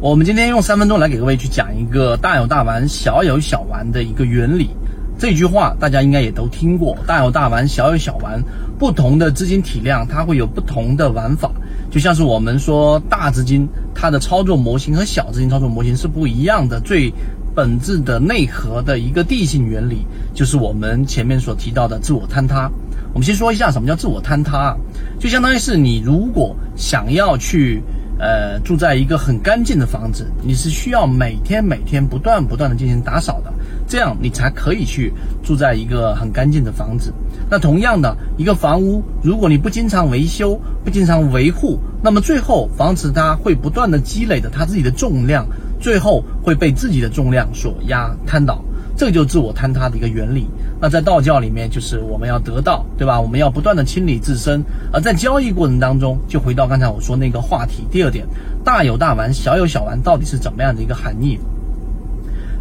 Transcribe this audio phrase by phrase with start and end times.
[0.00, 4.70] 我们今天用三分钟来给各位去讲一个大有大玩、小有小玩的一个原理。
[5.18, 8.40] 这句话大家应该也都听过，大有大玩，小有小玩。
[8.78, 11.50] 不同的资金体量，它会有不同的玩法。
[11.90, 16.78] 就像是我们说大资金，它的操作模型和小资金操作模型是不一样的。
[16.78, 17.12] 最
[17.52, 22.70] 本质的内核的一个地性原理，就是我们前面所提到的自我坍塌。
[23.12, 24.76] 我们先说一下什么叫自我坍塌，
[25.18, 27.82] 就相当于是你如果想要去。
[28.18, 33.52] 呃，住在一个很干净的房子，你是需要每天每天不断不断的进行打扫的，
[33.86, 37.12] 这样你才可以去住在一个很干净的房子。
[37.48, 45.46] 那同样的一个房屋，如果你不经常维修、不经常维护，那么最后房子它会不断的积累的它自己的重量，
[45.80, 48.62] 最后会被自己的重量所压瘫倒。
[48.98, 50.48] 这个就是自我坍塌的一个原理。
[50.80, 53.20] 那在道教里面，就是我们要得道，对吧？
[53.20, 54.60] 我们要不断的清理自身。
[54.92, 57.86] 而在交易过程当中，就回到刚才我说那个话题。
[57.92, 58.26] 第二点，
[58.64, 61.38] 大有大玩，小有小玩，到底是怎么样的一个含义？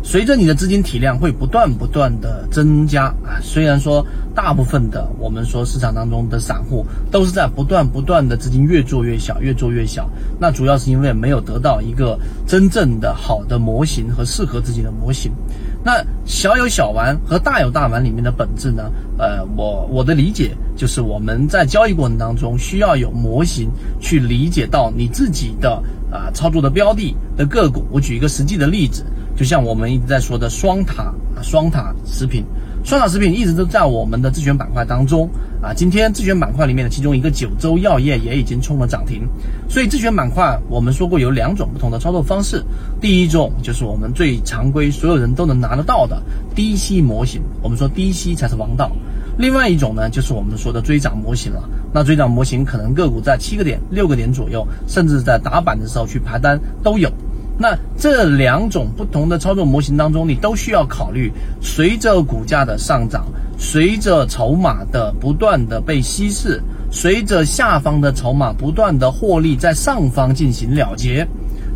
[0.03, 10.07] 随着你的资金体量会不断不断的增加啊，虽然说大部分的我们说市场当中的散户都是在不断不断的资金越做越小，越做越小，
[10.39, 15.31] 那主要是因为没有得到一个真正的好的模型和适合自己的模型。
[15.83, 18.91] 那小有小玩和大有大玩里面的本质呢？
[19.17, 23.69] 呃，我我的理解就是我们在交易过程当中需要有模型
[23.99, 27.85] 去理解到你自己的啊操作的标的的个股。
[27.89, 29.05] 我举一个实际的例子。
[29.37, 31.03] 就像我们一直在说的双塔
[31.35, 32.43] 啊，双塔食品，
[32.83, 35.29] 双塔食品一直都在我们的自选板块当中
[35.61, 35.71] 啊。
[35.75, 39.21] 今天自选板块里面的其中一个九州药业也已经冲了涨停。
[39.69, 42.63] 所以自选板块我们说过有两种不同的操作方式，
[42.99, 46.19] 第一种就是我们最常规，所有人都能拿得到的
[46.55, 48.91] 低吸模型，我们说低吸才是王道。
[49.37, 51.69] 另外一种呢，就是我们说的追涨模型了。
[51.93, 57.07] 那追涨模型可能个股在七个点、六个点左右，甚至在打板的时候去排单都有。
[57.59, 63.25] 那这两种不同的操作模型当中，你都需要考虑，随着股价的上涨，
[63.57, 71.27] 随着筹码的不断的被稀释，随着下方的筹码不断的获利在上方进行了结，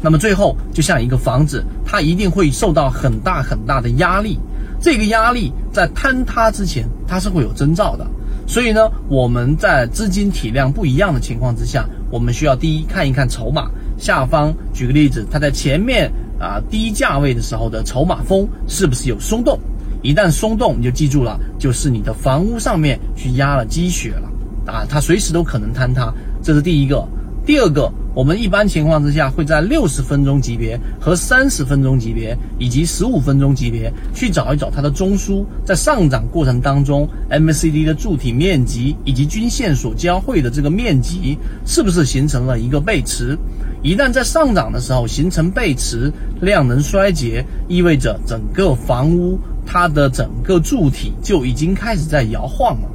[0.03, 4.39] 那么最后就像一个房子，它一定会受到很大很大的压力，
[4.79, 8.05] 这个压力在坍塌之前，它是会有征兆的。
[8.47, 13.71] 所以呢，我们在资金体量不一样的情况之下，我们需要第一看一看筹码。
[14.01, 19.59] 下方举个例子，它在前面啊低价位的时候的筹码峰是不是有松动？
[20.01, 24.27] 一旦松动，你就记住了，就是你的房屋上面去压了积雪了
[24.65, 26.11] 啊，它随时都可能坍塌。
[26.41, 27.07] 这是第一个。
[27.45, 43.37] 第二个，我们一般情况之下会在六十分钟级别和三十分钟级别以及十五分钟级别去找一找它的中枢，在上涨过程当中，MACD 的柱体面积以及均线所交汇的这个面积是不是形成了一个背驰？
[43.81, 46.11] 一旦在上涨的时候形成背驰，
[46.41, 52.89] 量能衰竭，意味着整个房屋它的整个柱体就已经开始在摇晃了。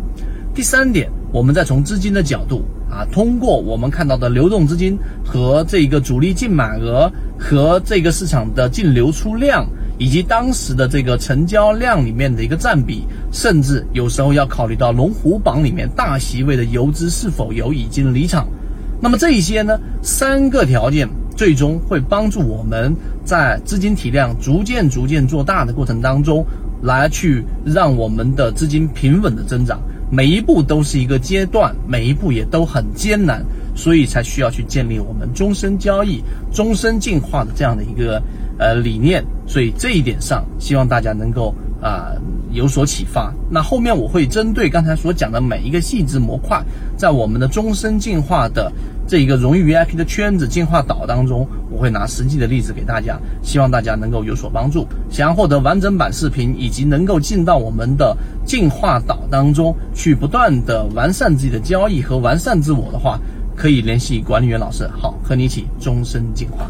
[0.54, 2.62] 第三点，我们再从资金的角度。
[2.90, 9.66] 啊，通过我们看到的流动资金和这个主力净买额和这个市场的净流出量，
[9.98, 13.02] 以及当时的这个成交量里面的一个占比，
[13.32, 18.46] 甚至有时候要考虑到龙虎榜里面大席位的游资是否有已经离场。
[18.98, 22.96] 那么这一些呢，三个条件最终会帮助我们
[23.26, 26.46] 在资金体量逐渐逐渐做大的过程当中，
[26.82, 29.82] 来去让我们的资金平稳的增长。
[30.10, 33.44] 每一步都是一个阶段，每一步也都很艰难，
[33.74, 36.22] 所以才需要去建立我们终身交易、
[36.52, 38.22] 终身进化的这样的一个
[38.58, 39.24] 呃理念。
[39.46, 42.12] 所以这一点上，希望大家能够啊
[42.56, 43.32] 有所启发。
[43.48, 46.60] 那后面我会针对刚才所讲的每一个细致模块，
[46.96, 48.72] 在我们的终身进化的。
[49.08, 54.84] 这一个荣誉 VIP 的圈子进化岛当中，我会拿实际的例子给大家，希望大家能够有所帮助。
[55.08, 63.16] 想要获得完整版视频，以及能够进到我们的进化岛当中去，不断的完善自己的交易和完善自我的话，
[63.54, 66.68] 可以联系管理员老师，好，和你一起终身进化。